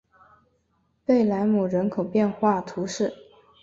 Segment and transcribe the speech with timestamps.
[1.05, 3.13] 贝莱姆人口变化图示